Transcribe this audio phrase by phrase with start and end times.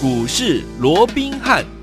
[0.00, 1.77] 股市罗宾汉。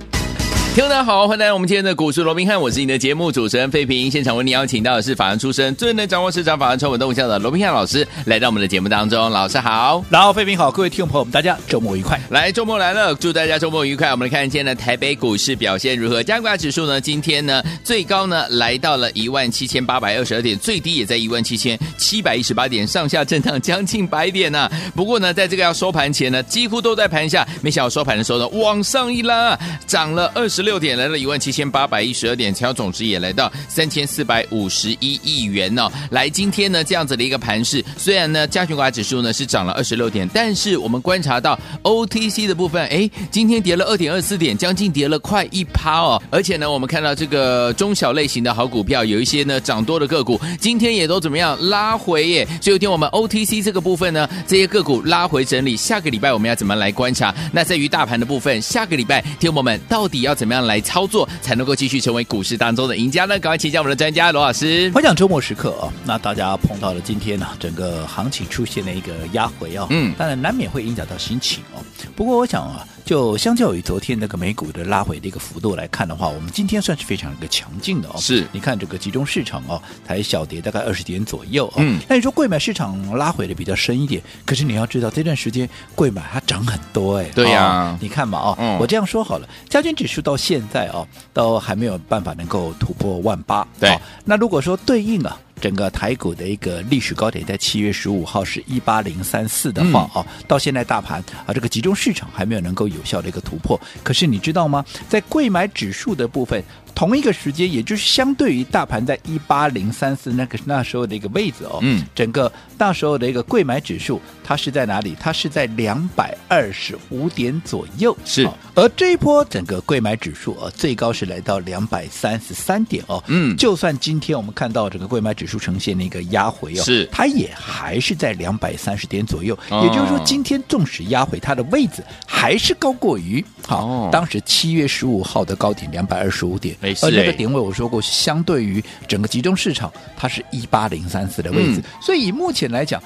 [0.76, 4.12] 听众大家好，欢迎来到我们今天的股市罗宾汉，我是你的节目主持人费平。
[4.12, 9.32] 现场为你邀请到的是法案出身、最能掌握市场法案传闻动向的罗宾汉老师，来到我们的节目当中。
[9.32, 12.20] 老师好，然后费平好，各位听众朋友们，大家周末愉快。
[12.30, 14.12] 来，周末来了，祝大家周末愉快。
[14.12, 16.22] 我们来看今天的台北股市表现如何？
[16.22, 17.00] 加权指数呢？
[17.00, 27.48] 今天呢最高呢来到了一万七千八百二十二点，最低也在一万七千七百一十八点，上下震荡将近百点呢、不过呢，在这个要收盘前呢，几乎都在盘下。
[27.62, 35.90] 没想到收盘的时候呢，往上一拉，涨了二十六点，来了一万七千八百一十二点，成交总值也来到三千四百五十一亿元哦。
[36.10, 46.22] 来，今天呢这样子的一个盘势，虽然呢加权指数呢是涨了二十六点，但是我们观察到 OTC 的部分，哎，今天跌了二点二四点，将近跌了快一趴哦。
[46.32, 52.46] 而且呢，我们看到这个中小类型的好股票，有一些呢涨多的个股，今天也都怎么样拉回耶。
[52.60, 57.34] 所以有天我们 OTC 这个部分呢，这些个股拉回整理，下个礼拜我们要怎么来观察？
[57.54, 61.28] 那在于大盘的部分，下个礼拜听我们到底要怎么样来操作？
[61.42, 63.40] 才能够继续成为股市当中的赢家呢？
[63.40, 64.92] 赶快请教我们的专家罗老师。
[64.92, 71.82] 回讲周末时刻啊，那大家碰到了今天呢、啊，整个行情出现了一个压回啊，嗯，当然难免会影响到心情哦。
[72.16, 72.86] 不过我想啊。
[73.06, 78.18] 就相较于昨天那个美股的拉回的一个幅度来看的话，我们今天算是非常一个强劲的哦。
[78.18, 81.74] 是，你看这个集中市场哦，才小跌大概二十点左右哦。
[81.78, 87.26] 嗯，那你说贵买市场拉回的比较深一点，可是你要知道这段时间贵买它涨很多哎。
[87.36, 93.68] 对呀、啊哦，你看嘛哦、嗯，我这样说好了，加权指数到现在哦，都还没有办法能够突破万八。
[93.80, 95.40] 对、哦，那如果说对应啊。
[95.62, 103.80] 整个台股的一个历史高点在七月十五号是一八零三四的话啊、嗯，到现在大盘啊这个集中市场还没有能够有效的一个突破。
[104.04, 104.86] 可是你知道吗？
[105.08, 115.18] 在贵买指数的部分，同一个时间，也就是相对于大盘在一八零三四那个那时候的一个位置哦，嗯，整个那时候的一个贵买指数，它是在哪里？
[115.20, 118.16] 它是在两百二十五点左右。
[118.24, 123.22] 是，而这一波整个贵买指数啊，最高是来到两百三十三点哦。
[123.28, 125.56] 嗯，就算今天我们看到整个贵买指数。
[125.66, 127.10] 呈现了一个压回哦，是。
[127.12, 143.02] 它也还是在两百三十点左右，哦，也就是说，今天纵使压回，它的位置还是高过于好，哦，当时七月十五号的高点两百二十五点，而那个点位我说过，相对于整个集中市场，它是一八零三四的位置，嗯，所以以目前来讲，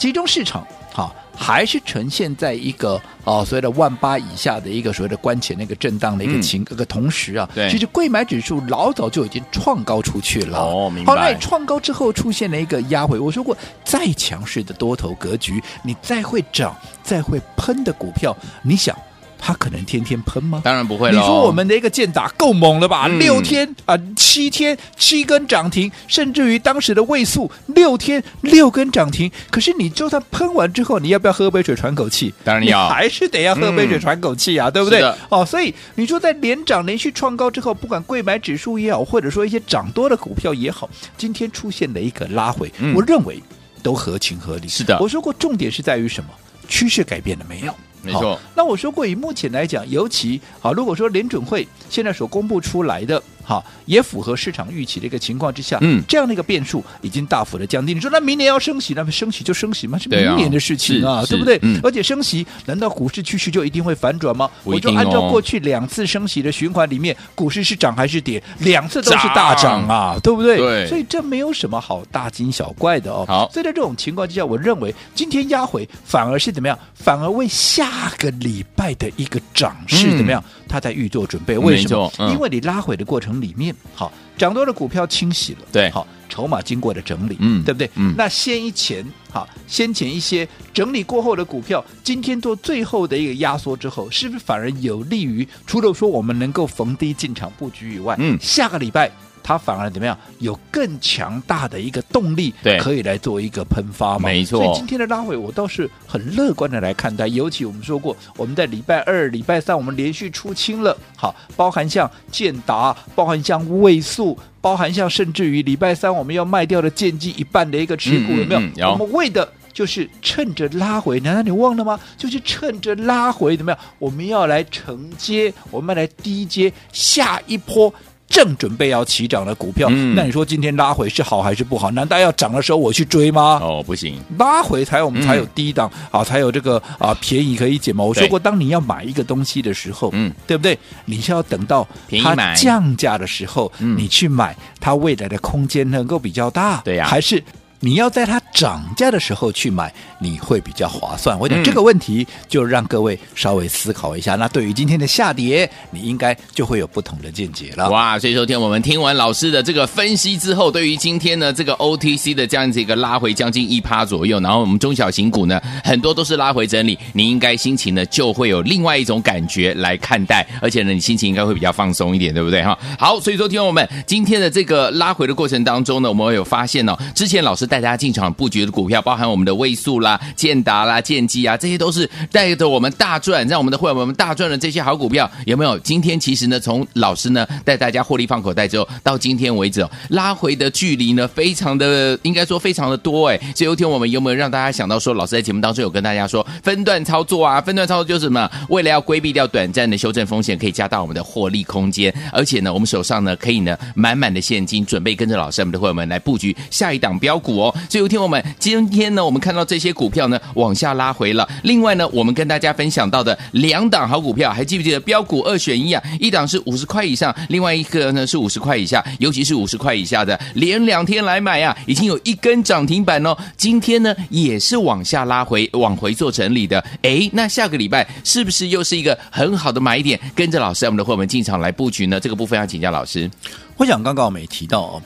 [0.00, 1.14] 集中市场好。
[1.42, 10.58] 还是呈现在一个哦所谓的万八以下的一个所谓的关前那个震荡的一个情，这、嗯、个同时啊，对，其实贵买指数老早就已经创高出去了。
[10.58, 11.14] 哦，明白。
[11.14, 13.18] 好，那创高之后出现了一个压回。
[13.18, 18.94] 我说过，再强势的多头格局，你再会涨、再会喷的股票，你想？
[19.40, 20.60] 他可能天天喷吗？
[20.62, 21.18] 当然不会了。
[21.18, 23.06] 你说我们的一个建打够猛了吧？
[23.08, 29.30] 嗯、六天啊、呃，七天七根涨停，甚至于当时的位数六天六根涨停。
[29.50, 32.32] 可是你就算喷完之后，你要不要喝杯水喘口气？
[32.44, 35.02] 当然要，还是得要喝杯水喘口气啊，嗯、对不对？
[35.30, 43.42] 哦，所以你说在连涨连续创高之后，不管贵买指数也好，或者说一些涨多的股票也好，今天出现了一个拉回，嗯、我认为
[43.82, 44.68] 都合情合理。
[44.68, 46.30] 是的，我说过，重点是在于什么？
[46.68, 47.74] 趋势改变了没有？
[48.02, 53.22] 没错，那我说过，以目前来讲，尤其好，如果说联准会现在所公布出来的。
[53.50, 57.92] 好，也符合市场预期的一个情况之下，嗯，这样的一个变数已经大幅的降低。
[57.92, 59.98] 你说那明年要升息，那么升息就升息嘛？
[59.98, 61.58] 是明年的事情啊，对，不对？
[61.62, 64.48] 嗯，而且升息，难道股市趋势就一定会反转吗？
[64.62, 68.40] 我就按照过去两次升息的循环里面，股市是涨还是跌？
[68.60, 70.56] 两次都是大涨啊，对不对？
[70.58, 73.24] 对，所以这没有什么好大惊小怪的哦。
[73.26, 76.78] 好，所以在这种情况之下，我认为今天压回反而是怎么样？
[76.94, 80.40] 反而为下个礼拜的一个涨势怎么样？
[80.46, 82.12] 嗯他在预做准备，为什么？
[82.20, 87.90] 嗯、因为你拉回的过程里面，好，涨多的股票清洗了，对，好，筹码经过了整理，嗯，对不对？
[87.96, 99.10] 嗯，那先一前，好，先前一些整理过后的股票，今天做最后的一个压缩之后，是不是反而有利于除了说我们能够逢低进场布局以外，嗯，下个礼拜。
[99.42, 100.16] 它反而怎么样？
[100.38, 104.28] 有更强大的一个动力，对，可以来做一个喷发嘛？
[104.28, 104.62] 没错。
[104.62, 107.26] 所以今天的拉回，我倒是很乐观的来看待。
[107.26, 118.60] 尤其我们说过，我们在礼拜二、礼拜三，我们连续出清了，好，包含像建达，包含像位速，包含像甚至于礼拜三我们要卖掉的建机一半的一个持股，有没有？
[118.60, 118.90] 嗯嗯、有。
[118.92, 121.98] 我们为的就是趁着拉回，难道你忘了吗？
[122.16, 123.80] 就是趁着拉回怎么样？
[123.98, 127.92] 我们要来承接，我们要来低接下一波。
[128.30, 131.90] 正准备要起涨的股票，嗯，那你说今天拉回是好还是不好？
[131.90, 133.58] 难道要涨的时候我去追吗？
[133.60, 138.04] 哦，不行，拉回才我们才有低档，嗯、啊，才有这个啊便宜可以捡嘛。
[138.04, 140.78] 我说过，当你要买一个东西的时候，嗯，对不对？
[141.04, 141.86] 你是要等到
[142.22, 147.42] 它降价的时候，你去买，它未来的空间能够比较大，对呀，还是？
[147.82, 151.38] 你要在它涨价的时候去买，你会比较划算。
[151.38, 154.34] 我讲这个问题，就让各位稍微思考一下。
[154.34, 157.88] 那对于今天的下跌，你应该就会有不同的见解了。
[157.88, 158.18] 哇！
[158.18, 172.78] 所以说，听我们听完老师的这个分析之后，对于今天呢这个 OTC 的这样子一个拉回将近一趴左右，然后我们中小型股呢很多都是拉回整理，你应该心情呢就会有另外一种感觉来看待，而且呢你心情应该会比较放松一点，对不对哈？
[172.98, 185.78] 好，所以说听我们今天的这个拉回的过程当中呢，我们会有发现哦，之前老师带大家进场布局的股票，包含我们的位数啦、建达啦、建机啊，这些都是带着我们大赚，让我们的会员们大赚的这些好股票，有没有？
[185.78, 193.38] 今天其实呢，从老师呢带大家获利放口袋之后，到今天为止哦，拉回的距离呢，非常的应该说非常的多哎。
[193.54, 198.50] 所以有天我们有没有让大家想到说，老师在节目当中有跟大家说，分段操作啊，分段操作就是什么？
[198.68, 207.74] 为了要规避掉短暂的修正风险，可以加大我们的获利空间，而且呢，我们手上呢可以呢满满的现金，准备跟着老师我们的会员们来布局下一档标股哦。
[207.88, 211.48] 所以有天我们今天呢，我们看到这些股票呢往下拉回了。
[211.62, 216.02] 另外呢，我们跟大家分享到的两档好股票，还记不记得标股二选一啊？
[216.18, 219.04] 一档是五十块以上，另外一个呢是五十块以下。
[219.18, 223.36] 尤其是五十块以下的，连两天来买啊，已经有一根涨停板哦。
[223.56, 226.82] 今天呢也是往下拉回，往回做整理的。
[227.02, 230.18] 哎，那下个礼拜是不是又是一个很好的买点？
[230.34, 232.18] 跟着老师，我们的会员进场来布局呢？
[232.20, 233.30] 这个部分要请教老师。
[233.76, 235.02] 我想刚刚我们也提到哦。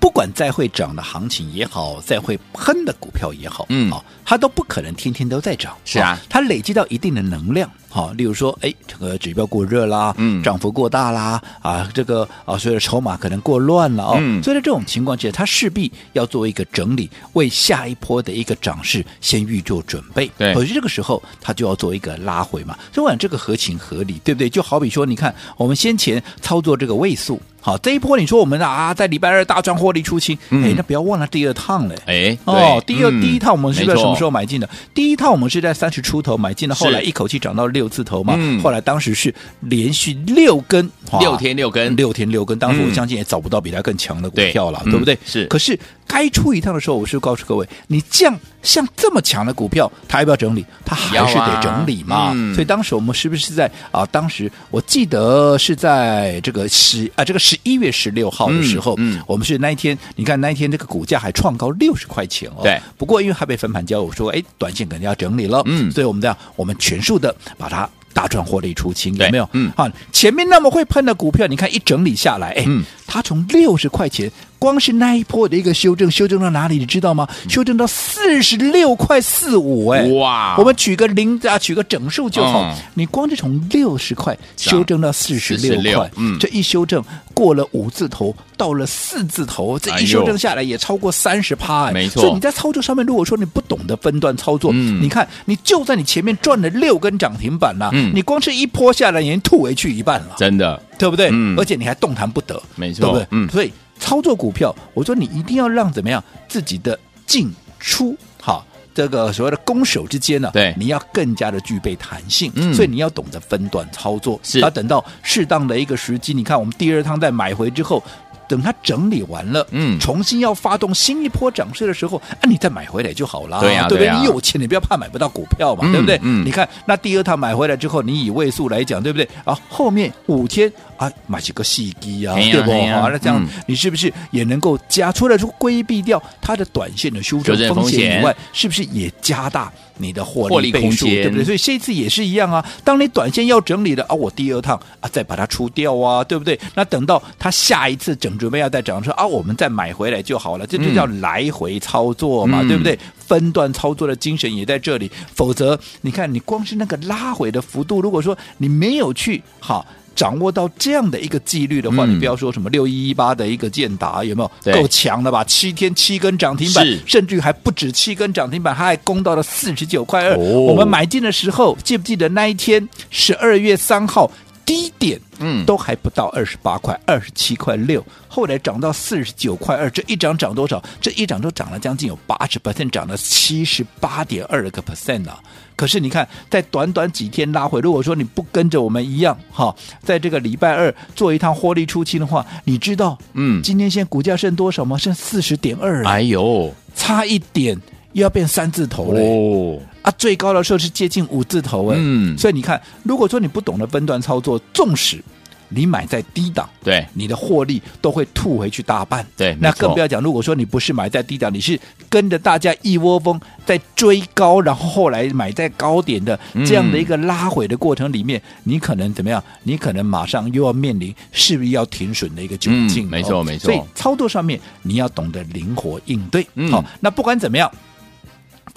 [0.00, 24.50] 不管再会涨的行情也好，再会喷的股票也好，嗯，哦，它都不可能天天都在涨，是啊，它累积到一定的能量，好，例如说，哎，这个指标过热啦，嗯，涨幅过大啦，啊，这个啊，所以筹码可能过乱了哦，嗯，所以在这种情况之下，它势必要做一个整理，为下一波的一个涨势先预做准备，对，可是这个时候它就要做一个拉回嘛，所以我想这个合情合理，对不对？
[24.50, 27.40] 就好比说，你看我们先前操作这个位数。
[27.60, 34.70] 好，这一波你说我们啊，在礼拜二大赚获利出清，哎、嗯，那不要忘了第二趟嘞，哎，哦，第二、嗯、第一趟我们是在什么时候买进的？
[34.94, 45.14] 第一趟我们是在三十出头买进的，后来一口气涨到六字头嘛，嗯、后来当时是连续六根，六天六根，六天六根，当时我相信也找不到比它更强的股票了，对，对不对？
[45.14, 45.78] 嗯、是，可是。
[46.10, 50.64] 该出一趟的时候，我是告诉各位，你这样像这么强的股票，它要不要整理？
[50.82, 52.32] 它还是得整理嘛。
[52.54, 54.06] 所以当时我们是不是在啊？
[54.06, 62.62] 当时我记得是在这个十啊，这个十一月十六号的时候，嗯，嗯我们是那一天，你看那一天这个股价还创高六十块钱哦。
[62.62, 62.80] 对。
[62.96, 65.62] 不过因为还被分盘交易，我说哎，短线肯定要整理了。
[65.66, 65.90] 嗯。
[65.90, 67.86] 所以我们这样，我们全数的把它
[68.18, 69.48] 大赚获利出清，有没有？
[69.52, 69.70] 嗯。
[69.76, 74.28] 啊，前面那么会喷的股票，你看一整理下来，哎，嗯、它从六十块钱。
[74.58, 77.28] 光是那一波的一个修正，修正到哪里，你知道吗？
[77.48, 80.56] 修正到四十六块四五，哎，哇！
[80.58, 82.62] 我们取个零啊，取个整数就好。
[82.62, 87.02] 嗯、你光是从六十块修正到四十六块，嗯，这一修正
[87.32, 92.22] 过了五字头，到了四字头，这一修正下来也超过三十趴，哎，没错。
[92.22, 101.28] 所以你在操作上面，如果说你不懂得分段操作，嗯，你看你就在你前面赚了六根涨停板了，嗯，你光是一波下来，已经吐回去一半了，真的，对不对？
[101.30, 103.26] 嗯，而且你还动弹不得，没错，对不对？
[103.30, 103.72] 嗯，所以。
[103.98, 118.02] 操作股票，我说你一定要让怎么样自己的进出好，这个所谓的攻守之间呢，对，你要更加的具备弹性，嗯，所以你要懂得分段操作，是，要等到适当的一个时机，你看我们第二趟再买回之后。
[118.48, 124.08] 等它整理完了，嗯，重新要发动新一波涨势的时候，啊，你再买回来就好了，对呀，对不对？
[124.08, 126.18] 啊、你有钱，你不要怕买不到股票嘛，嗯、对不对？
[126.22, 129.28] 嗯，你看那第二趟买回来之后，你以位数来讲，对不对？
[129.44, 132.70] 啊，后面五天啊，买几个细机啊，对不？
[132.92, 135.10] 好，那这样你是不是也能够加？
[135.10, 139.72] 除了说规避掉它的短线的修正风险以外，是不是也加大？
[140.00, 141.44] 你的获利倍数，对不对？
[141.44, 142.64] 所以这一次也是一样啊。
[142.84, 146.58] 当你短线要整理的啊，我第二趟啊再把它出掉啊，对不对？
[146.76, 150.64] 那等到它下一次整准备要再涨的时候啊，我们再买回来就好了。
[150.64, 152.96] 这就叫来回操作嘛，嗯、对不对？
[153.18, 155.10] 分段操作的精神也在这里。
[155.34, 159.84] 否则，你看你光是那个拉回的幅度，如果说你没有去好。
[160.18, 165.44] 掌握到这样的一个纪律的话，嗯、你不要说什么六一一八的一个建达有没有够强了吧？
[165.44, 170.36] 七天七根涨停板，甚至于还不止七根涨停板，它还攻到了四十九块二。
[170.36, 174.28] 我们买进的时候，记不记得那一天十二月三号
[174.66, 175.20] 低点？
[175.38, 180.82] 嗯，都还不到二十八块，二十七块六，后来涨到四十九块二，这一涨涨多少？
[181.00, 185.38] 这一涨都涨了将近有八十 percent，涨了七十八点二个 percent 啊！
[185.78, 194.98] 可是你看，在短短几天拉回，如果说你不跟着我们一样，哈，在这个礼拜二做一趟获利出清的话，你知道，嗯，今天现在股价剩多少吗？
[194.98, 197.80] 剩四十点二，哎呦，差一点
[198.12, 199.78] 又要变三字头了哦。
[200.02, 205.22] 啊，最高的时候是接近五字头哎，嗯，所以你看，如果说你不懂得分段操作，纵使
[205.68, 209.26] 你买在低档，对，你的获利都会吐回去大半。
[209.36, 219.42] 对，那更不要讲，如果说你不是买在低档，你是跟着大家一窝蜂在追高，然后后来买在高点的这样的一个拉回的过程里面，嗯、你可能怎么样？
[219.62, 223.06] 你可能马上又要面临是不是要停损的一个窘境？
[223.06, 223.72] 嗯、没错，哦、没错。
[223.72, 226.42] 所以操作上面你要懂得灵活应对。
[226.42, 227.70] 好、嗯哦，那不管怎么样。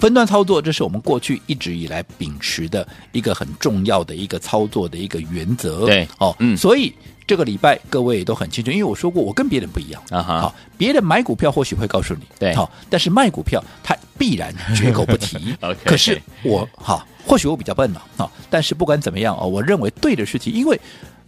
[0.02, 5.86] 分段操作，这是我们过去一直以来秉持的一个很重要的一个操作的一个原则。
[5.86, 6.92] 对，哦，嗯，所以
[7.24, 10.40] 这个礼拜各位也都很清楚，因为我说过，我跟别人不一样啊哈。
[10.40, 15.36] 好，别人买股票或许会告诉你，对，好，但是卖股票他必然绝口不提。
[15.62, 20.80] okay, 可是我哈，或许我比较笨了啊，但是不管怎么样哦，我认为对的事情，因为。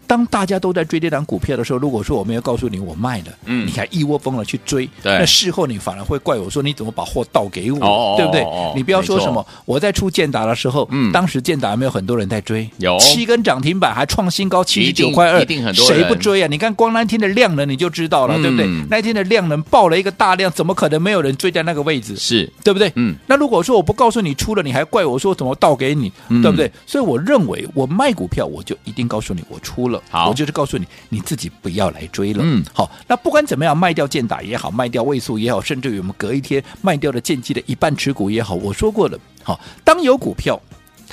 [0.06, 8.42] 当大家都在追这档股票的时候，如果说我没有告诉你我卖了，嗯，你还一窝蜂的去追，对，那事后你反而会怪我说你怎么把货倒给我，哦、对不对？
[8.42, 16.48] 哦、你不要说什么我在出建达的时候，嗯，当时建达没有很多人在追，有七根涨停板还创新高七十九块二，一定很多人，谁不追啊？
[16.48, 18.66] 你看光那天的量能你就知道了，嗯、对不对？
[18.90, 22.16] 那天的量能爆了一个大量，怎么可能没有人追在那个位置？
[22.16, 22.92] 是对不对？
[22.96, 26.70] 嗯，那如果说我不告诉你出了，你还怪我说怎么倒给你，嗯、对不对？
[26.86, 30.76] 所以我认为我卖股票我就一定告诉你我出了，好，我就是告诉。
[30.76, 40.60] 你你自己不要来追了，嗯，好，那不管怎么样，卖掉建打也好，卖掉位数也好，甚至于我们隔一天卖掉的建机的一半持股也好，我说过了，好，当有股票。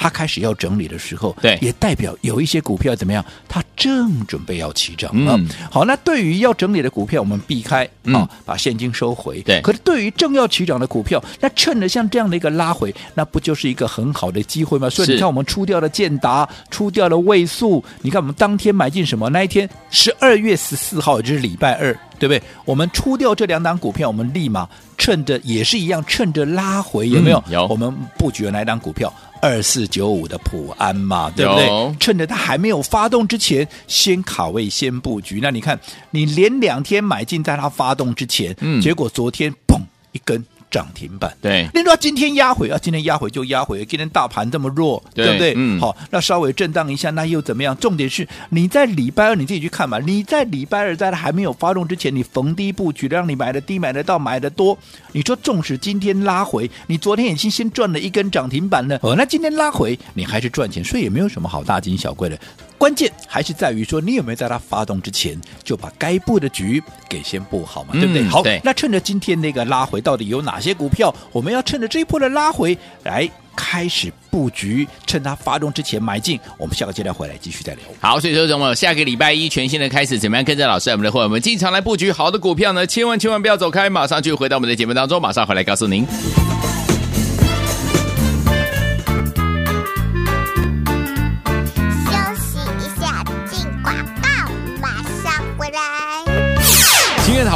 [0.02, 3.24] 它开始要整理的时候，对，也代表有一些股票怎么样？
[3.48, 5.38] 它正准备要起涨了。
[5.38, 9.40] 嗯、好，那对于要整理的股票，我们避开啊、嗯哦，把现金收回。
[9.44, 14.90] 对，可是对于正要起涨的股票，那趁着像这样的一个拉回，那不就是一个很好的机会吗？
[14.90, 17.84] 所以你看，我们出掉了建达，出掉了位数。
[18.02, 19.30] 你看，我们当天买进什么？
[19.30, 22.42] 那一天十二月十四号，也就是礼拜二，对不对？
[22.66, 27.44] 我们出掉这两档股票，我们立马趁着也是一样，趁着拉回，有没有？
[27.48, 27.66] 嗯、有。
[27.66, 29.12] 我们布局了哪档股票？
[29.42, 31.96] 二四九五的普安嘛，对不对？
[32.00, 35.40] 趁着它还没有发动之前，先卡位，先布局。
[35.42, 35.80] 那你看，
[36.12, 39.80] 你连两天买进，在它发动之前，嗯，结果昨天砰
[40.12, 40.46] 一根。
[40.72, 45.54] 涨停板，对，那说今天压回啊，今天压回就压回，今天大盘这么弱，对，对不对？
[45.58, 47.76] 嗯，好，那稍微震荡一下，那又怎么样？
[47.76, 54.78] 重点是你在礼拜二你自己去看嘛，你在礼拜二在还没有发动之前，你逢低布局，让你买的低，买得到，买的多。
[55.12, 62.40] 你说纵使今天拉回，你昨天已经先赚了一根涨停板了，哦，那今天拉回你还是赚钱，所以也没有什么好大惊小怪的。
[62.82, 67.92] 关键还是在于说，你有没有在它发动之前就把该布的局给先布好嘛？
[67.94, 68.28] 嗯、对不对？
[68.28, 76.40] 好，那趁着今天那个拉回，到底有哪些股票，我们要趁着这一波的拉回来开始布局，趁它发动之前买进。
[76.58, 77.84] 我们下个阶段回来继续再聊。
[78.00, 78.74] 好，所以说什么？
[78.74, 82.88] 下个礼拜一全新的开始，怎么样跟着老师我们的会员们经常来布局好的股票呢？
[82.88, 86.04] 千万千万不要走开，马上就回到我们的节目当中，马上回来告诉您。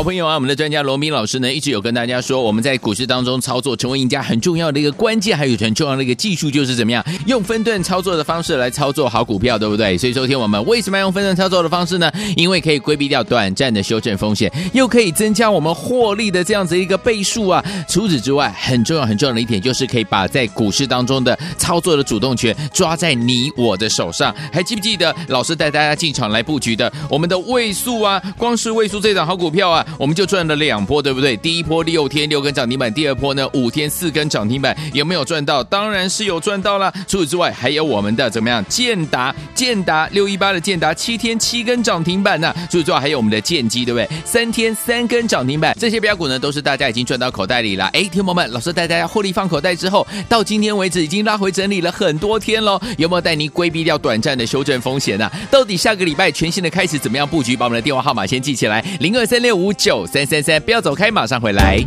[0.05, 9.97] 朋友啊，我们的专家罗明老师呢，一直有跟大家说，我们在股市当中操作成为赢家很重要的一个关键，还有很重要的一个技术，就是怎么样用分段操作的方式来操作好股票，对不对？
[9.97, 12.11] 所以，昨天我们为什么要用分段操作的方式呢？
[12.37, 17.65] 因为可以规避掉短暂的修正风险，又可以增加我们获利的这样子一个倍数啊。
[17.89, 24.31] 除此之外，很重要很重要的一点就是可以把在股市当中的操作的主动权抓在你我的手上。
[24.53, 28.21] 还记不记得老师带大家进场来布局的我们的位数啊？
[28.37, 29.83] 光是位数这档好股票啊！
[29.97, 31.37] 我们就赚了两波，对不对？
[31.37, 35.63] 第一波六天六根涨停板，第二波呢五天四根涨停板，有没有赚到？
[35.63, 36.93] 当然是有赚到了。
[37.07, 38.63] 除此之外，还有我们的怎么样？
[38.67, 42.55] 建达，建达六一八的建达，七天七根涨停板呢、啊。
[42.69, 44.09] 除此之外，还有我们的建机，对不对？
[44.25, 47.85] 三天三根涨停板，这些标股呢，都是大家已经赚到口袋里了。
[47.93, 52.79] 哎，听友们，老师带大家获利放口袋之后，到今天为止已经拉回整理了很多天喽。
[52.97, 57.55] 有没有带您规避掉短暂的修正风险呢、到底下个礼拜全新的开始怎么样布局？
[57.55, 59.71] 把我们的电话号码先记起来，零二三六五。
[59.85, 61.77] 九三三三，不要走开，马上回来。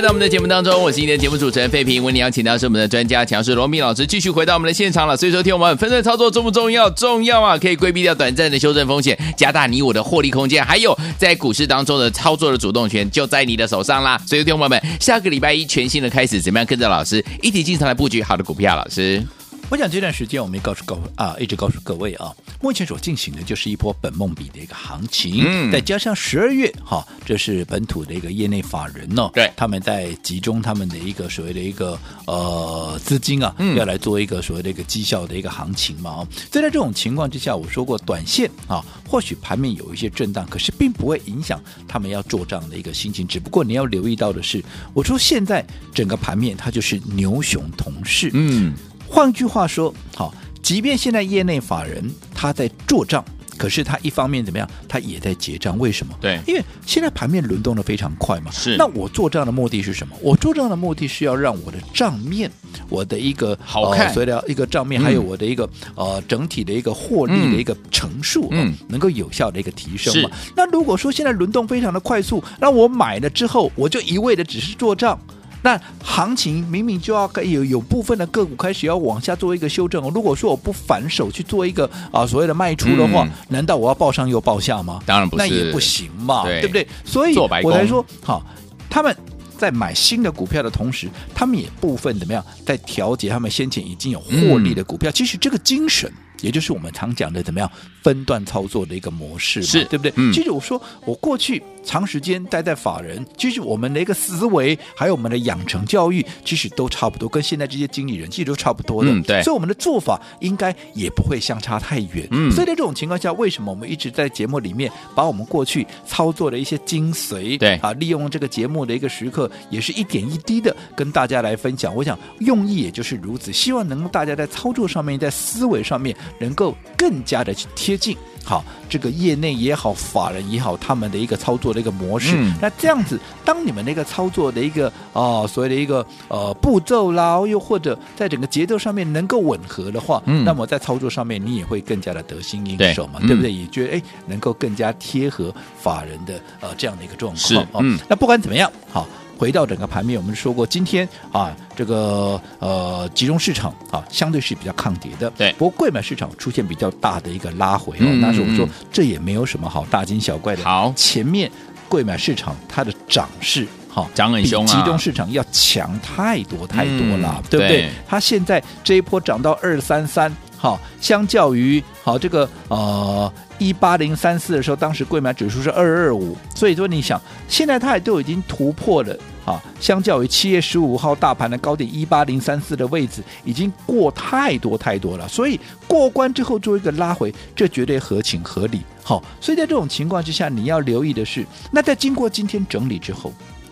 [0.00, 5.14] 在我们的节目当中，我是今天的节目主持人费平，为你邀请到是我们的专家强势罗密老师，继续回到我们的现场了。
[5.14, 6.88] 所以说，听我们分段操作重不重要？
[6.90, 7.58] 重要啊！
[7.58, 14.18] 可以规避掉短暂的修正风险，加大你我的获利空间，还有在股市当中的操作的主动权就在你的手上啦。
[14.26, 18.74] 所以，听我们下个礼拜一全新的开始，怎么样跟着老师一起进场来布局好的股票？
[18.74, 19.22] 老师。
[19.70, 31.96] 我想这段时间我们也告诉各位啊，一直告诉各位啊，目前所进行的就是一波本梦比的一个行情，嗯，再加上十二月哈，这是本土的一个业内法人哦，对，他们在集中他们的一个所谓的一个
[32.26, 44.60] 呃资金啊，嗯，要来做一个所谓的一个绩效的一个行情嘛，哦，所以在这种情况之下，我说过短线啊，或许盘面有一些震荡，可是并不会影响他们要做账的一个心情，只不过你要留意到的是，
[44.94, 48.74] 我说现在整个盘面它就是牛熊同市，嗯。
[49.10, 53.24] 换句话说，好，即便现在业内法人他在做账，
[53.58, 54.70] 可是他一方面怎么样？
[54.88, 55.76] 他也在结账。
[55.78, 56.14] 为什么？
[56.20, 58.50] 对，因为现在盘面轮动的非常快嘛。
[58.52, 58.76] 是。
[58.76, 60.14] 那我做账的目的是什么？
[60.22, 62.48] 我做账的目的是要让我的账面，
[62.88, 70.30] 我的一个好看，所以的一个账面，还有我的一个呃整体的一个获利的一个乘数，嗯，能够有效的一个提升嘛。
[70.56, 75.18] 那如果说现在轮动非常的快速，那我买了之后，我就一味的只是做账。
[75.62, 80.10] 那行情明明就要有有部分的个股开始要往下做一个修正哦。
[80.14, 85.00] 如果说我不反手去做一个啊所谓的卖出的话，嗯、难道我要报上又报下吗？
[85.06, 86.86] 当然不是，那也不行嘛，对，对不对？
[87.04, 88.44] 所以我来说，好，
[88.88, 89.14] 他们
[89.58, 95.10] 在买新的股票的同时，他们也部分怎么样在调节他们先前已经有获利的股票。
[95.10, 96.10] 嗯、其实这个精神。
[96.42, 97.70] 也就是我们常讲的怎么样
[98.02, 100.12] 分段操作的一个模式，是对不对？
[100.16, 109.10] 嗯，其实我说我过去长时间待在法人，其实我们的一个思维还有我们的养成教育，其实都差不多，跟现在这些经理人其实都差不多的。
[109.10, 109.42] 嗯，对。
[109.42, 112.26] 所以我们的做法应该也不会相差太远。
[112.30, 121.94] 嗯，所以在这种情况下，为什么我们一直在节目里面把我们过去操作的一些精髓，对啊，利用这个节目的一个时刻，也是一点一滴的跟大家来分享。
[121.94, 126.16] 我想用意也就是如此，希望能够大家在操作上面，在思维上面。
[126.38, 132.36] 能够更加的去贴近好这个业内也好，法人也好，他们的一个操作的一个模式。
[132.36, 143.52] 嗯、那这样子，当你们那个操作的一个啊、呃，所谓的一个呃步骤啦，又或者在整个节奏上面能够吻合的话，嗯、那么在操作上面你也会更加的得心应手嘛，对，对不对？
[143.52, 147.36] 嗯、也觉得哎，能够更加贴合法人的呃这样的一个状况。
[147.36, 149.04] 是，嗯、哦，那不管怎么样，好。
[149.40, 155.30] 回到整个盘面，我们说过，今天啊，这个呃集中市场啊，相对是比较抗跌的。
[155.30, 158.18] 对，不过贵买市场出现比较大的一个拉回哦。
[158.20, 160.62] 但是我们说这也没有什么好大惊小怪的。
[160.62, 161.50] 好，前面
[161.88, 167.68] 贵买市场它的涨势好，涨很凶啊，集中市场要强太多太多了，嗯、对不对？
[167.68, 173.32] 对它现在这一波涨到二三三，好，相较于好这个呃。
[173.60, 188.80] 一八零三四的时候，当时柜买指数是二二五，所以说你想，现在它也都已经突破了啊，相较于七月十五号大盘的高点一八零三四的位置，已经过太多太多了，所以过关之后做一个拉回，这绝对合情合理。
[189.02, 193.30] 好，所以在这种情况之下，你要留意的是，那在经过今天整理之后。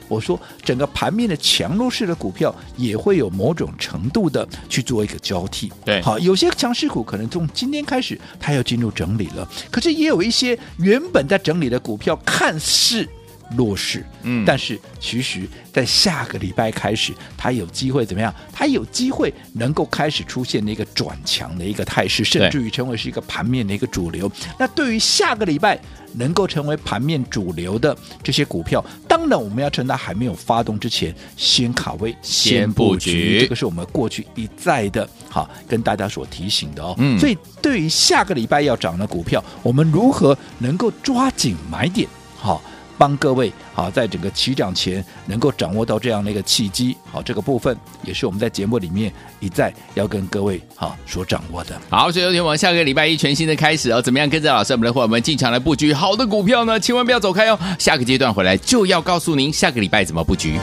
[0.09, 5.71] 我说，整个盘面的强弱势的股票也会有某种程度的去做一个交替。
[5.85, 13.07] 对，好，有些强势股可能从今天开始它要进入整理了，可是也有一些原本在整理的股票看似
[13.57, 18.35] 弱势，嗯，但是其实在下个礼拜开始，它有机会怎么样？
[18.53, 24.31] 它有机会能够开始出现的一个转强的一个态势，甚至于成为是一个盘面的一个主流。
[24.59, 25.79] 那对于下个礼拜。
[26.15, 33.41] 能够成为盘面主流的这些股票，当然我们要趁它还没有发动之前，先卡位、先布局。
[33.41, 36.95] 这个是我们过去一再的哈跟大家所提醒的哦。
[36.99, 42.09] 嗯，所以对于下个礼拜要涨的股票，我们如何能够抓紧买点？
[42.37, 42.63] 好。
[42.99, 51.81] 帮各位好，在整个起涨前能够掌握到这样的一个契机，好，这个部分也是我们在节目里面一再要跟各位好所掌握的。
[51.89, 56.79] 好，所以有请我们下个礼拜一全新的开始哦，怎么样跟着老师我们的伙伴们进场来布局好的股票呢？
[56.81, 60.59] 千万不要走开哦，下个阶段回来就要告诉您下个礼拜怎么布局。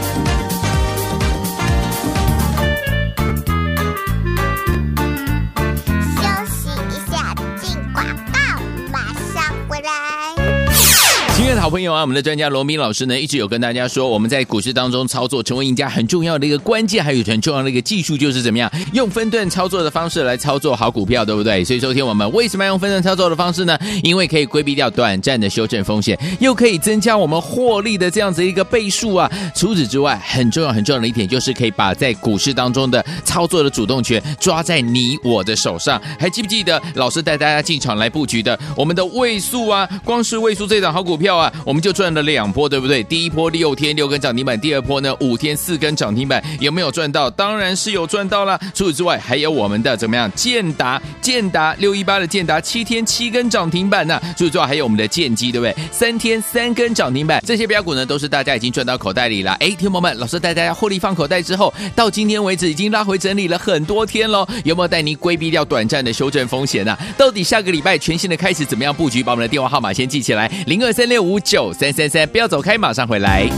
[11.75, 21.65] 朋友啊，我们的专家罗明老师呢，一直有跟大家说，我们在股市当中操作成为赢家很重要的一个关键，还有很重要的一个技术，就是怎么样用分段操作的方式来操作好股票，对不对？
[21.65, 23.77] 所以，收听我们为什么要用分段操作的方式呢？
[24.03, 29.29] 因为可以规避掉短暂的修正风险，又可以增加我们获利的这样子一个倍数啊。
[29.53, 36.01] 除此之外，很重要很重要的一点就是可以把在股市当中的操作的主动权抓在你我的手上。
[36.17, 39.85] 还记不记得老师带大家进场来布局的我们的位数啊？
[40.05, 41.51] 光是位数这档好股票啊！
[41.75, 43.03] 我们就赚了两波，对不对？
[43.03, 47.29] 第一波六天六根涨停板，第二波呢五天四根涨停板，有没有赚到？
[47.29, 48.57] 当然是有赚到了。
[48.73, 50.31] 除此之外，还有我们的怎么样？
[50.31, 54.17] 建达，建达六一八的建达七天七根涨停板呢。
[54.38, 55.75] 除此之外，还有我们的建机，对不对？
[55.91, 59.51] 三天三根涨停板，这些标股呢都是大家已经赚到口袋里了。
[59.59, 66.97] 哎，听众朋友们，老师带大家获利放口袋之后，到今天为止已经拉回整理了很多天喽，有没有带您规避掉短暂的修正风险呢？
[67.17, 69.21] 到底下个礼拜全新的开始怎么样布局？
[69.21, 73.49] 把我们的电话号码先记起来，零二三六五九九三三三，不要走开，马上回来。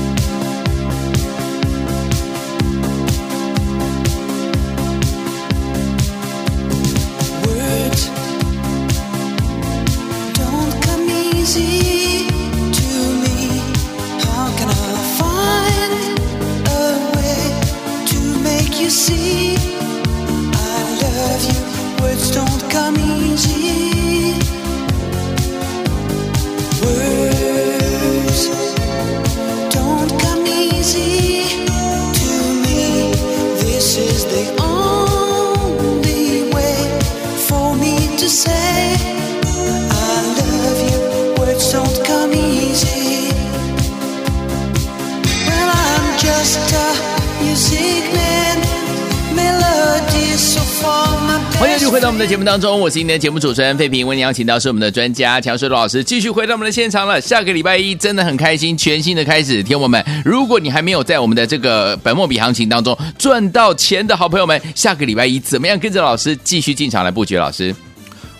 [51.59, 57.19] 欢迎继续回到我们的节目当中，我是今天的节目主持人费平，为您邀请到是我们的专家强水老师，继续回到我们的现场了。
[57.19, 67.35] 下个礼拜一真的很开心，全新的开始，听友们，如果你还没有在我们的这个本末比行情当中赚到钱的好朋友们，下个礼拜一怎么样跟着老师继续进场来布局？
[67.35, 67.75] 老师。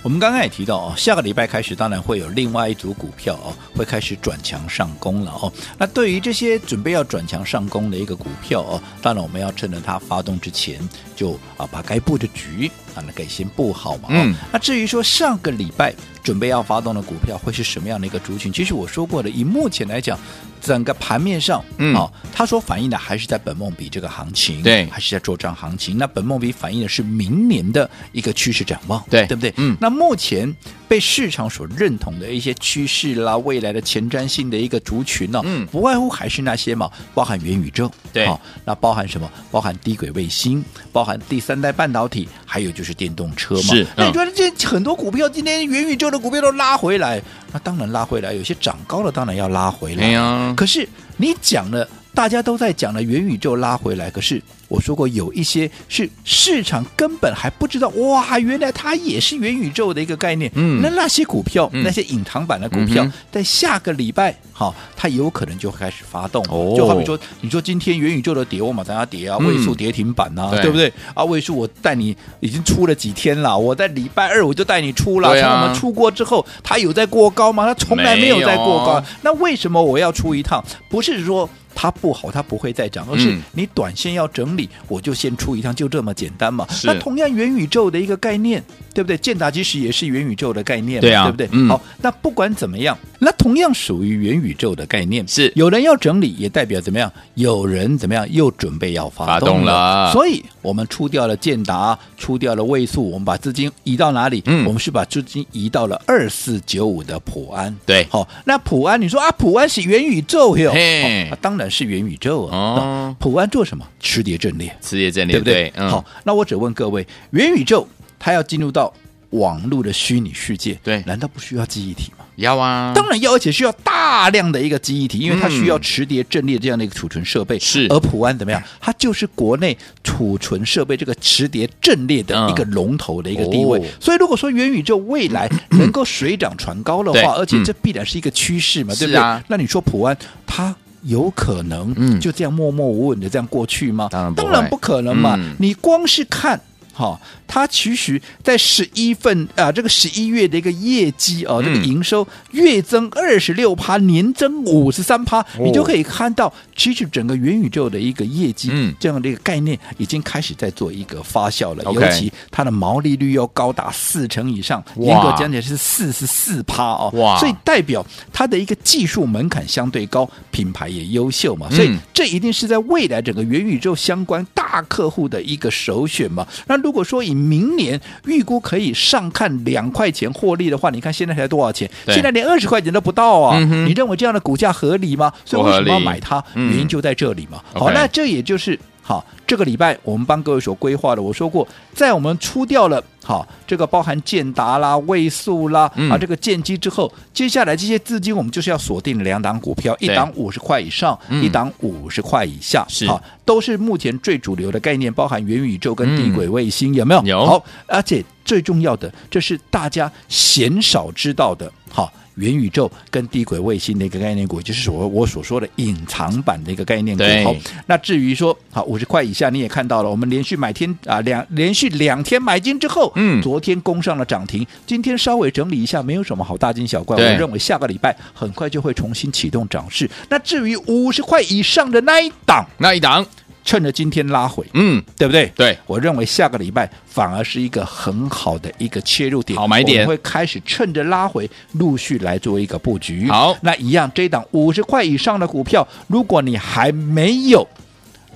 [0.04, 5.52] 我们刚刚也提到哦，下个礼拜开始，当然会有另外一组股票哦，会开始转强上攻了哦。
[5.78, 10.80] 那对于这些准备要转强上攻的一个股票哦，当然我们要趁着它发动之前，
[11.16, 14.10] 就啊把该布的局啊那给先不好嘛。
[14.10, 14.36] 嗯。
[14.52, 18.52] 那至于说上个礼拜准备要发动的股票会是什么样的一个族群？
[18.52, 20.18] 其实我说过的，以目前来讲。
[20.60, 21.96] 整个盘面上，嗯，
[22.34, 25.96] 它所反映的还是在本梦比这个行情，对，还是在做账行情。
[25.98, 29.54] 那本梦比反映的是明年的一个趋势展望，对，对不对？
[29.58, 30.54] 嗯，那目前
[30.88, 38.28] 被市场所认同的一些趋势啦，未来的前瞻性的一个族群呢、哦，嗯，不外乎还是那些嘛，包含元宇宙，对，
[38.66, 39.32] 那包含什么？
[39.52, 43.74] 包含低轨卫星，包含第三代半导体，还有就是电动车嘛。
[43.96, 47.22] 那你觉得这很多股票今天元宇宙的股票都拉回来，
[47.52, 50.04] 那当然拉回来，有些涨高了，当然要拉回来。
[50.04, 50.88] 哎呀，可是。
[51.20, 54.42] 你讲了，大家都在讲了，元宇宙拉回来，可是。
[54.70, 60.52] 我说过，有一些是市场根本还不知道，哇，原来它也是元宇宙的一个概念。
[60.56, 66.44] 嗯，那那些股票，嗯、那些隐藏版的股票，嗯、在下个礼拜，好，它有可能就开始发动。
[66.50, 70.92] 哦，就好比说，你说今天元宇宙的跌，我马上要跌啊，位数跌停板呐、啊，嗯、对不对？
[71.14, 75.30] 啊，位数我带你已经出了几天了，我在礼拜二我就带你出了。
[75.30, 75.62] 对啊。
[75.62, 77.66] 我们出过之后，它有在过高吗？
[77.66, 79.02] 它从来没有在过高。
[79.22, 80.62] 那为什么我要出一趟？
[80.90, 81.50] 不是说。
[81.80, 86.66] 它不好，它不会再涨，而是你短线要整理，嗯、我就先出一趟，就这么简单嘛。
[86.84, 88.64] 那同样元宇宙的一个概念，
[88.96, 89.16] 对不对？
[89.16, 91.48] 建达其实也是元宇宙的概念，对啊，对不对？
[91.52, 97.12] 嗯、好，那不管怎么样，那同样属于元宇宙的概念，是有人要整理，也代表怎么样？
[97.36, 98.28] 有人怎么样？
[98.32, 99.56] 又准备要发动了。
[99.58, 104.42] 动了所以我们出掉了建达，出掉了位数，我们把资金移到哪里？
[104.48, 107.76] 嗯，我们是把资金移到了二四九五的普安。
[107.86, 110.72] 对，好，那普安，你说啊，普安是元宇宙哟？
[110.72, 111.67] 嘿、哦，当然。
[111.70, 112.58] 是元宇宙啊！
[112.58, 113.86] 哦，普安做什么？
[114.00, 115.90] 磁碟阵列，磁碟阵列，对不对？
[115.90, 117.88] 好，那我只问各位，元宇宙
[118.20, 118.94] 它要进入到
[119.32, 122.26] 网络的虚拟世界，对，难道不需要记忆体吗？
[122.38, 127.58] 要啊，当然要，而且需要大量的一个记忆体，因为它需要磁碟阵列这样的一个储存设备。
[127.58, 128.62] 是、嗯，而普安怎么样？
[128.80, 133.80] 它就是国内储存设备这个磁碟阵列的一个龙头的一个地位。
[133.80, 139.20] 嗯哦、所以，如果说元宇宙未来能够水涨船高的话，嗯、而且这必然是一个趋势嘛，嗯、对不对？
[139.20, 140.76] 啊、那你说普安它？
[141.04, 144.10] 有可能就这样默默无闻的这样过去吗？
[144.14, 145.36] 嗯、当然不可能嘛！
[145.38, 146.60] 嗯、你光是看。
[146.98, 161.84] 好，它其实，在十一份啊，这个十一月的一个业绩啊，这个营收月增二十六趴，年增五十三趴，你就可以看到，其实整个元宇宙的一个业绩，嗯这样的一个概念已经开始在做一个发酵了。
[161.94, 167.12] 尤其它的毛利率要高达四成以上，严格讲起来是四十四趴哦。
[167.14, 167.38] 哇！
[167.38, 171.70] 所以代表它的一个技术门槛相对高，品牌也优秀嘛。
[171.70, 176.48] 所以这一定是在未来整个元宇宙相关大客户的一个首选嘛。
[176.66, 181.92] 那如果说以明年预估可以上看两块钱获利的话，你看现在才多少钱？
[182.08, 183.58] 现在连二十块钱都不到啊！
[183.60, 185.34] 嗯、你认为这样的股价合理吗？
[185.44, 186.42] 所以为什么要买它？
[186.54, 187.62] 嗯、原因就在这里嘛。
[187.74, 207.24] 好那这也就是好，这个礼拜我们帮各位所规划的，我说过，在我们出掉了好这个包含建达啦、位速啦、嗯、啊这个建机之后，接下来这些资金我们就是要锁定两档股票，一档五十块以上，嗯、一档五十块以下，是好，都是目前最主流的概念，包含元宇宙跟地轨卫星，嗯、有没有？
[207.24, 207.46] 有。
[207.46, 212.12] 好，而且最重要的，这是大家鲜少知道的，好。
[212.38, 217.24] 元宇宙跟低轨卫星的一个概念股，就是所谓我所说的隐藏版的一个概念股。
[217.44, 227.18] 好，那至于说好五十块以下，你也看到了，我们连续买天啊两连续两天买进之后，嗯，昨天攻上了涨停，今天稍微整理一下，没有什么好大惊小怪。
[227.18, 230.10] 我认为下个礼拜很快就会重新启动涨势。
[230.30, 233.26] 那至于五十块以上的那一档，那一档。
[233.68, 235.52] 趁着今天拉回，嗯，对不对？
[235.54, 243.28] 对，我认为下个礼拜反而是一个很好的一个切入点，好买点，我们会开始趁着拉回陆续来做一个布局。
[243.30, 247.68] 好，那一样这一档五十块以上的股票，如果你还没有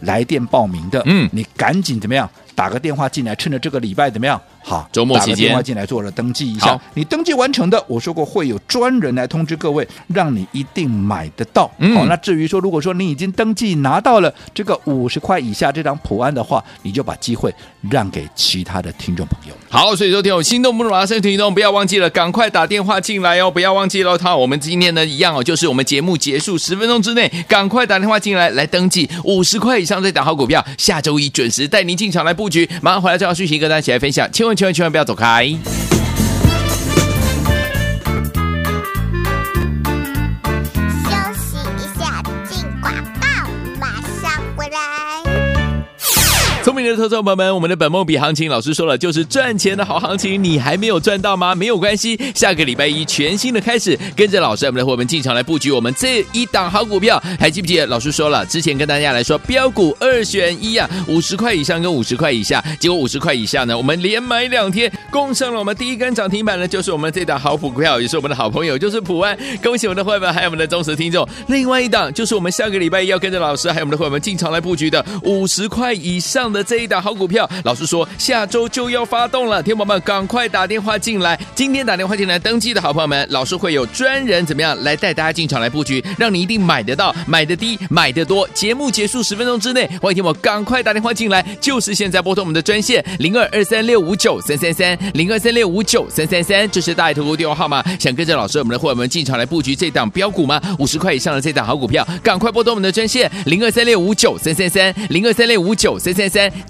[0.02, 2.30] 来电报名的，嗯，你赶紧怎么样？
[2.56, 4.40] 打个电话进来，趁着这个礼拜怎么样？
[4.64, 6.80] 好，周末期间打个电话进来做了登记一下。
[6.94, 11.70] 你登记完成的，我说过会有专人来通知各位，让你一定买得到。
[11.80, 17.54] 嗯、好，那至于说，如果说你已经登记拿到了这个五十块以下这张普安的话，你就把机会
[17.90, 19.54] 让给其他的听众朋友。
[19.70, 23.50] 好，所以说听我心动不如马上行动，不要忘记了，赶快打电话进来哦！
[23.50, 32.68] 不要忘记了，他我们今天呢一样哦，就是我们节目结束十分钟之内，赶快打电话进来来登记五十块以上再打好股票，下周一准时带您进场来布局。
[32.82, 35.46] 马上回来这条讯息跟大家一起来分享，千万千万千万不要走开。
[47.02, 50.42] 聪明的投资者朋友们，我们的本梦比行情，老师说了，就是赚钱的好行情。
[50.42, 51.56] 你还没有赚到吗？
[51.56, 57.22] 没有关系，下个礼拜一全新的开始，跟着老师，我们的伙伴进场来布局我们这一档好股票。
[57.40, 62.64] 还记不记得老师说了，之前跟大家来说标股二选一啊，五十块以上跟五十块以下。
[62.80, 69.36] 结果五十块以下呢，我们连买两天，共上了我们第一根涨停板呢，就是我们这档好股票，也是我们的好朋友，就是普安。
[69.64, 71.28] 恭喜我们的伙伴，还有我们的忠实听众。
[71.48, 76.52] 另外一档就是我们下个礼拜一要跟着老师，还有我们的伙伴进场来布局的五十块以上。
[76.52, 81.40] 的这一档好股票，老师说下周就要发动了，听友们赶快打电话进来。
[81.56, 88.46] 今天打电话进来登记的好朋友们，老师会有专人怎么样来带大家进场来布局，让你一定买得到，买得低，买得多。
[88.50, 97.82] 节目结束十分钟之内，欢迎听我赶快打电话进来，就是现在拨通我们的专线零二二三六五九三三三零二三六五九三三三，这是大爱投顾电话号码。
[97.98, 100.62] 想跟着老师我们的会员们进场来布局这档标股吗？
[100.78, 106.52] 五十块以上的这档好股票，赶快拨通我们的专线零二三六五九三三三零二三六五九三三三。